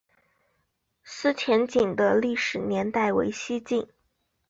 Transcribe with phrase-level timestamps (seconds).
[1.03, 3.87] 思前井的历史年代为西晋。